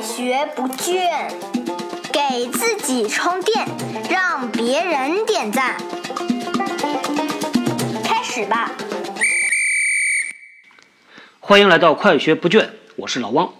[0.00, 1.30] 学不倦，
[2.10, 3.66] 给自己充电，
[4.08, 5.76] 让别人点赞。
[8.02, 8.72] 开始吧！
[11.38, 13.52] 欢迎来到快学不倦，我是老汪。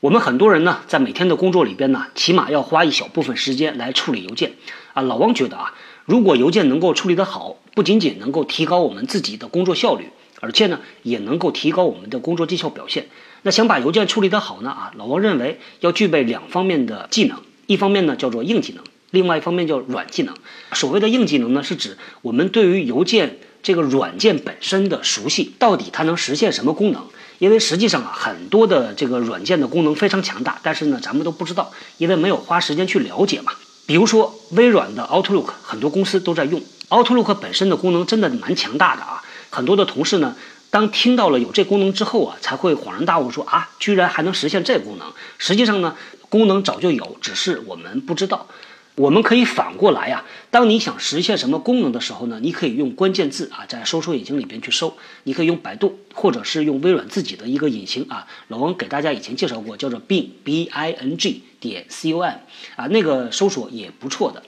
[0.00, 4.54] 我们很多人呢，在每天的工作里边呢，起码要花一小部分时间来处理邮件
[4.94, 5.02] 啊。
[5.02, 5.74] 老汪觉得啊，
[6.06, 10.08] 如果邮件能够处理得好，不仅仅能够提高我们自己的工作效率，
[10.40, 13.06] 而且呢，也能够提高我们的工作绩效表现。
[13.42, 14.70] 那想把邮件处理得好呢？
[14.70, 20.34] 啊，老王认为要具备两方面的技能，一方面呢叫做硬技能，另外一方面叫软技能。
[20.74, 27.02] 所谓的硬技能呢，是指我们对于邮件这个软件本身的熟悉，到底它能实现什么功能？
[27.40, 33.52] 因为实际上啊，很多的这个软件的功能非常强大，但是呢，咱们都不知道，因为没有花时间去了解嘛。
[33.86, 40.36] 比如说微软的 Outlook，很多公司都在用 Outlook 本身的功能真的蛮强大的啊，很多的同事呢。
[40.72, 45.12] 当听到了有这功能之后啊，才会恍然大悟，说啊，居然还能实现这功能。
[45.36, 45.94] 实际上呢，
[46.30, 48.46] 功能早就有，只是我们不知道。
[48.94, 54.96] 我们可以反过来呀，当你想实现什么功能的时候呢，你可以用关键字啊，在搜索引擎里边去搜。
[55.24, 58.26] 你可以用百度，或者是用微软自己的一个引擎啊。
[58.48, 62.38] 老王给大家以前介绍过，叫做 Bing B I N G 点 C O M
[62.76, 64.42] 啊，那个搜索也不错的。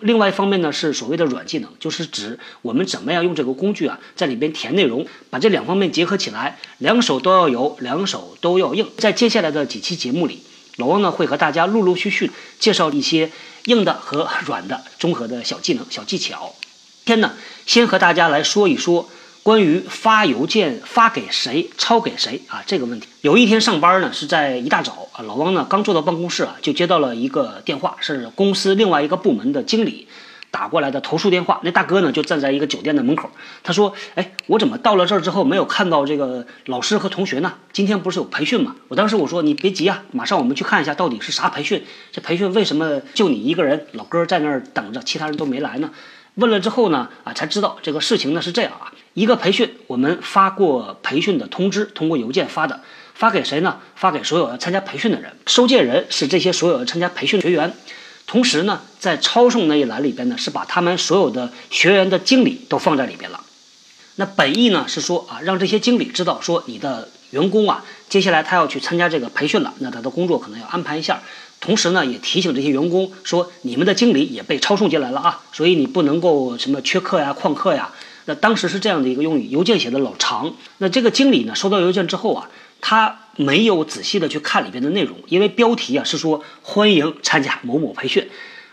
[0.00, 8.88] 另外一方面呢，是所谓的软技能，就是指我们怎么样用这个工具啊，在里边填内容，把这两方面结合起来，两手都要有，两手都要硬。
[8.98, 10.42] 在接下来的几期节目里，
[10.76, 13.30] 老汪呢会和大家陆陆续续介绍一些
[13.64, 16.54] 硬的和软的综合的小技能、小技巧。
[17.04, 17.34] 今天呢，
[17.66, 19.08] 先和大家来说一说。
[19.42, 30.06] 关于发邮件发给谁、抄给谁啊这个问题，有一天上班呢，是在一大早啊，老汪呢刚坐到办公室啊，就接到了一个电话，是公司另外一个部门的经理
[30.50, 31.58] 打过来的投诉电话。
[31.64, 33.30] 那大哥呢就站在一个酒店的门口，
[33.62, 37.54] 他说：“哎，我怎么到了这儿之后没有看到这个老师和同学呢？
[37.72, 41.82] 今天不是有培训吗？”我当时我说：“你别急啊，马上我们去看一下到底是啥培训。
[42.12, 45.90] 这培训为什么就你一个人老哥在那儿等着，其他人都没来呢？”
[46.40, 48.92] 问了之后呢，啊，才知道这个事情呢是这样啊。
[49.14, 52.80] 一个培训，我们发过培训的通知，通过邮件发的，
[53.14, 53.78] 发给谁呢？
[53.94, 55.36] 发给所有要参加培训的人。
[55.46, 57.74] 收件人是这些所有要参加培训的学员。
[58.26, 63.40] 同时呢，在抄送那一栏里边呢，是把他们所有的学员的经理都放在里边了。
[64.16, 71.22] 那本意呢是说啊，让这些经理知道说你的员工啊，接下来他要去参加这个培训了，那他的工作可能要安排一下。
[71.60, 77.90] 同时呢，也提醒这些员工说，你们的经理也被抄送进来了啊，所以你不能够什么缺课呀、旷课呀。
[78.24, 80.54] 那当时是这样的一个用语，邮件写的老长。
[80.78, 82.50] 那这个经理呢，收到邮件之后啊，
[82.80, 88.28] 他没有仔细的去看里边的内容，因为标题啊是说欢迎参加某某培训。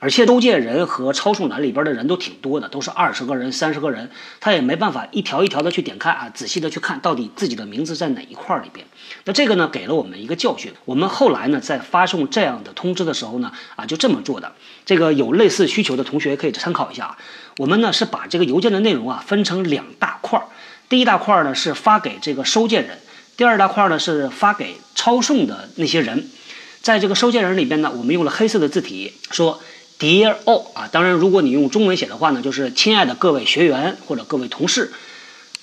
[0.00, 8.86] 而且收件人和抄送栏里边的人都挺多的，都是二十个人、三十个人，他也没办法一条一条的去点开啊，仔细的去看到底自己的名字在哪一块里边。
[9.26, 10.72] 那这个呢，给了我们一个教训。
[10.86, 14.50] 我们后来呢，在发送这样的通知的时候呢，啊，就这么做的。
[14.86, 17.18] 这个有类似需求的同学可以参考一下。
[17.58, 20.46] 我们呢是把这个邮件的内容啊分成两大块儿，
[20.88, 22.98] 第一大块呢是发给这个收件人，
[23.36, 26.30] 第二大块呢是发给抄送的那些人。
[26.80, 29.60] 在这个收件人里边呢，我们用了黑色的字体说。
[30.00, 34.92] Dear all 啊，当然，如果你用中文写的话呢，就是亲爱的各位学员或者各位同事。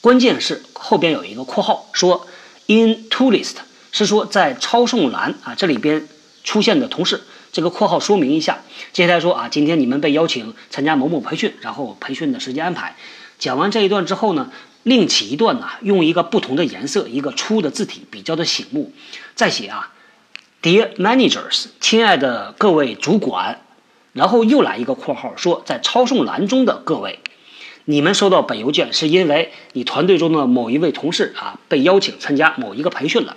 [0.00, 2.26] 关键是后边有一个括号，说
[2.66, 3.54] in to list
[3.92, 6.08] 是说在抄送栏啊这里边
[6.42, 7.22] 出现的同事。
[7.52, 8.58] 这个括号说明一下。
[8.92, 12.96] 接下来说啊，今天你们被邀请参加某某培训，然后培训的时间安排。
[13.38, 14.50] 讲完这一段之后呢，
[14.82, 18.92] 另起一段呢，用一个不同的颜色，一个粗的字体，比较的醒目。
[19.36, 19.92] 再写啊
[20.60, 23.60] ，Dear managers，亲爱的各位主管。
[24.14, 27.18] 然后又来一个括号，说在抄送栏中的各位，
[27.84, 33.36] 你们收到本邮件是因为你团队中的某一位同事啊被邀请参加某一个培训了。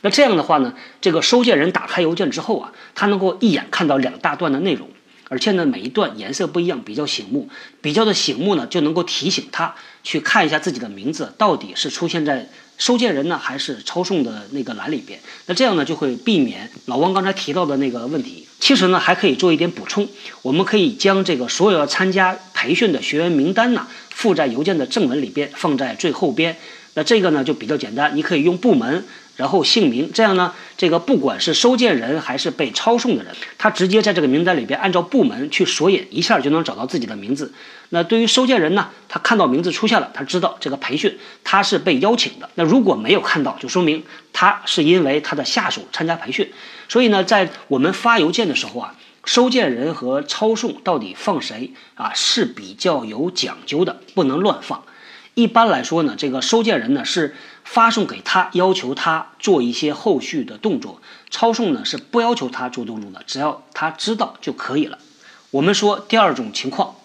[0.00, 4.88] 那这样的话呢，这个收件人打开邮件之后啊，他能够一眼看到两大段的内容，
[5.28, 7.48] 而且呢每一段颜色不一样，比较醒目，
[7.80, 12.48] 比较的醒目呢就能够提醒他去看一下自己的名字到底是出现在。
[12.78, 15.20] 收件人呢，还是抄送的那个栏里边？
[15.46, 18.41] 那这样呢，就会避免老王刚才提到的那个问题。
[18.62, 20.06] 其实呢，还可以做一点补充，
[20.42, 26.56] 我们可以将这个所有要参加培训的学员名单呢，附在邮件的正文里边，放在最后边。
[26.94, 29.04] 那这个呢，就比较简单，你可以用部门。
[29.42, 37.52] 然后姓名，这样呢，这个不管是收件人还是被抄送的人，他直接在这个名单里边按照部门去索引，一下就能找到自己的名字。
[37.88, 42.48] 那对于收件人呢，他看到名字出现了，他知道这个培训他是被邀请的。
[42.54, 46.52] 那如果没有看到，就说明他是因为他的下属参加培训。
[46.88, 48.94] 所以呢，在我们发邮件的时候啊，
[49.24, 54.84] 收件人和抄送到底放谁啊是比较有讲究的，不能乱放。
[55.34, 57.34] 一般来说呢，这个收件人呢是
[57.64, 61.00] 发送给他，要求他做一些后续的动作。
[61.30, 64.98] 抄送呢是不要求他做动作的，只要他知道就可以了。
[65.50, 66.96] 我们说第二种情况，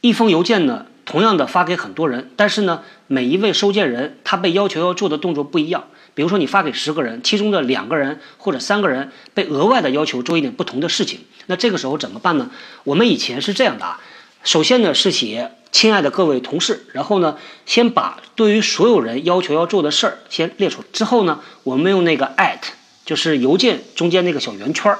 [0.00, 5.84] 一封邮件呢，同样的发给很多人，但是呢，每一位收件人他被要求要做的动作不一样。
[6.14, 12.50] 比如说你发给十个人，其中的两个人或者三个人被额外的要求做一点不同的事情，那这个时候怎么办呢？
[12.84, 14.00] 我们以前是这样的啊，
[14.42, 17.36] 首先呢是写亲爱的各位同事，然后呢
[17.66, 22.60] 先把对于所有人要求要做的事儿先列出来，之后呢我们用那个 at，
[23.04, 24.98] 就是邮件中间那个小圆圈儿，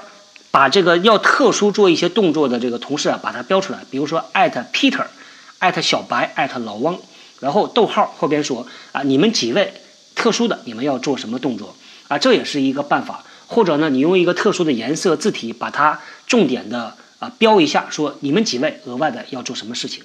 [0.50, 6.98] 把这个要特殊做一些动作的这个同事啊把它标出来，比如说 at Peter，at 小白，at 老汪，
[7.40, 9.72] 然后逗号后边说啊你们几位。
[10.14, 11.74] 特殊的，你们要做什么动作
[12.08, 12.18] 啊？
[12.18, 13.22] 这也是一个办法。
[13.46, 20.04] 或者呢，你用一个特殊的颜色字体把它重点的啊标一下，说你们几位额外的要做什么事情。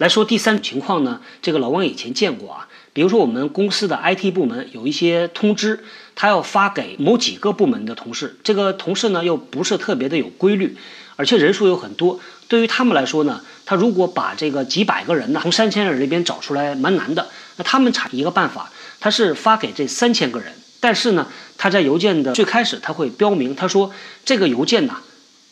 [0.00, 2.68] 来说第三种情况呢，这个老王以前见过啊。
[2.94, 5.84] 比如说我们公司的 IT 部门有一些通知，
[6.16, 10.74] 他要发给某几个部门的同事，这个同事呢又不是特别的有规律，
[11.16, 12.18] 而且人数有很多。
[12.48, 17.28] 对于他们来说呢，他如果把这个几百个人呢从三千人里边找出来，蛮难的。
[17.58, 18.72] 那他们产一个办法。
[19.00, 21.26] 他是发给这三千个人，但是呢，
[21.58, 23.92] 他在邮件的最开始他会标明，他说
[24.24, 24.96] 这个邮件呢，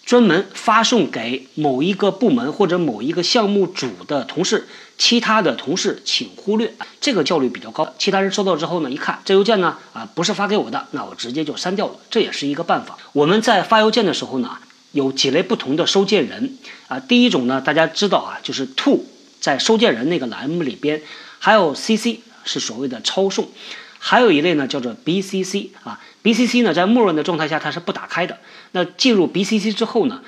[0.09, 4.67] 专门发送给某一个部门或者某一个项目组的同事，
[4.97, 7.93] 其他的同事请忽略，这个效率比较高。
[7.99, 12.97] 其他人收到之后呢，一看这邮件呢，啊，不是发给我的，那我直接就删掉了，这也是一个办法。
[13.13, 14.57] 我们在发邮件的时候呢，
[14.93, 16.57] 有几类不同的收件人
[16.87, 19.05] 啊，第一种呢，大家知道啊，就是 to
[19.41, 21.03] 在收件人那个栏目里边，
[21.39, 22.21] 还有 cc。
[22.45, 23.47] 是所谓的抄送，
[23.99, 28.39] 还有一类呢叫做 BCC 啊，BCC 呢在默认的状态下它是不打开的。
[28.73, 30.23] 那进入 BCC 之后呢，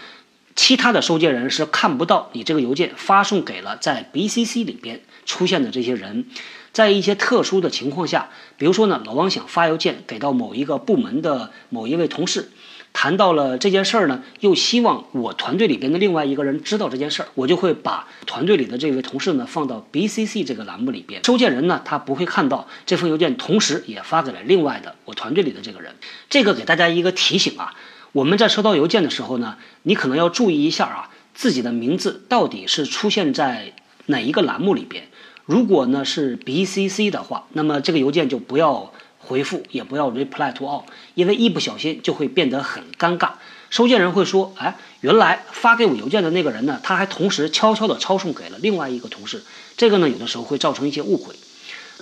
[0.56, 6.26] 其他的收件人是看不到你这个邮件发送给了在 BCC 里边出现的这些人。
[6.72, 12.50] 在一些特殊的情况下，比如说呢，老王想发邮件给到某一个部门的某一位同事。
[12.93, 21.22] 谈到了这件事儿呢，又希望我团队里边的另外一个人知道这件事儿，我就会把团队里的这位同事呢放到 BCC 这个栏目里边。
[21.25, 25.94] 收件人呢，他不会看到这封邮件，同时也发给了另外的我团队里的这个人。
[26.28, 27.76] 这个给大家一个提醒啊，
[28.11, 33.72] 我们在收到邮件的时候呢，你可能要注意一下啊，自己的名字到底是出现在
[34.06, 35.06] 哪一个栏目里边。
[35.50, 38.93] 如果呢是 BCC 的话，那么这个邮件就不要。
[39.23, 40.82] 回复也不要 reply to all，
[41.14, 43.32] 因为一不小心就会变得很尴尬。
[43.69, 49.44] 收件人会说：“哎，原来发给我邮件的那个人呢，他还同时悄悄地抄送给了另外一个同事。”
[49.76, 51.37] 这个呢，有的时候会造成一些误会。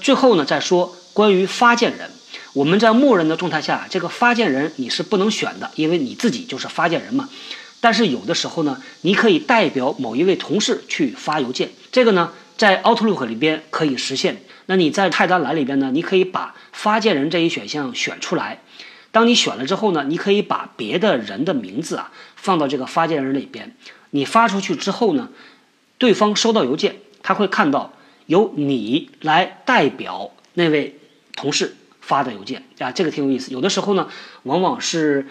[0.01, 2.11] 最后呢，再说关于发件人，
[2.55, 7.29] 我们在默认的状态下，这个发件人你是不能选的，因为你自己就是发件人嘛。
[7.81, 14.43] 但是有的时候呢，你可以代表某一位同事去发邮件，这个呢，在 Outlook 里边可以实现。
[14.67, 18.61] 那你在菜单栏里边呢，你可以把发件人这一选项选出来。
[19.11, 23.75] 当你选了之后呢，你可以把别的人的名字啊放到这个发件人里边。
[24.11, 25.31] 你发出去之后呢，
[25.97, 27.95] 对方收到邮件，他会看到
[28.27, 30.99] 由你来代表那位
[31.35, 33.53] 同事发的邮件啊，这个挺有意思。
[33.53, 34.09] 有的时候呢，
[34.43, 35.29] 往往是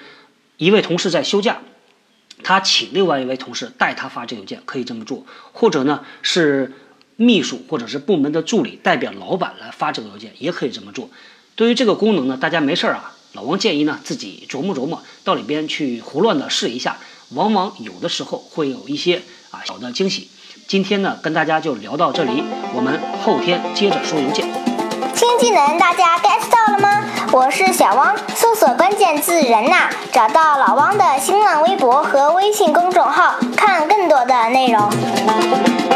[0.57, 1.59] 一位同事在休假，
[2.41, 5.25] 他请另外一位同事代他发这邮件，可以这么做。
[5.51, 6.73] 或者呢是。
[7.17, 11.09] 秘书或者是部门的助理代表老板来发这个邮件，也可以这么做。
[11.55, 16.97] 对于这个功能呢，大家没事儿啊，老王建议呢自己琢磨琢磨，到里边去胡乱的试一下，
[17.33, 20.29] 往往有的时候会有一些啊小的惊喜。
[20.67, 22.43] 今天呢，跟大家就聊到这里，
[22.75, 24.47] 我们后天接着说邮件。
[25.15, 27.03] 新技能大家 get 到了吗？
[27.31, 35.86] 我是小汪，搜索关键字“人呐”，找到老汪的新浪微博和微信公众号，看更多的内容。